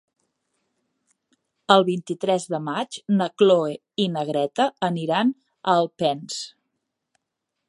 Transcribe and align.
El 1.75 1.85
vint-i-tres 1.89 2.49
de 2.55 2.61
maig 2.71 2.99
na 3.19 3.29
Cloè 3.43 3.77
i 4.07 4.11
na 4.17 4.27
Greta 4.33 4.69
aniran 4.91 5.39
a 5.39 5.81
Alpens. 5.85 6.45